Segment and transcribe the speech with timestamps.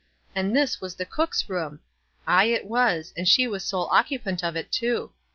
[0.35, 1.79] Aud this was the cook's room!
[2.25, 5.11] Aye, it was, and she was sole occupant of it, too.